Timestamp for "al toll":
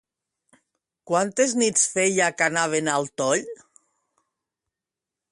2.93-3.45